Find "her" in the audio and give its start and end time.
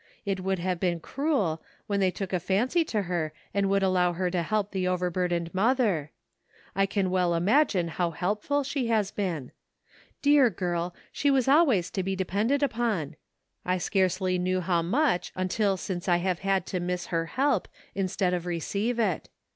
3.03-3.33, 4.13-4.31, 17.05-17.25